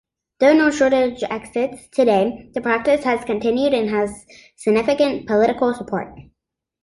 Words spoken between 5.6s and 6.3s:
support.